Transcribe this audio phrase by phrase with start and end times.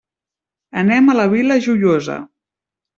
[0.83, 2.21] Anem a la Vila Joiosa.